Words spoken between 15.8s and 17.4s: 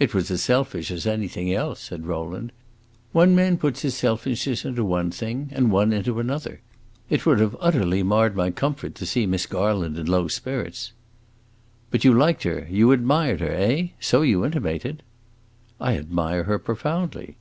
"I admire her profoundly."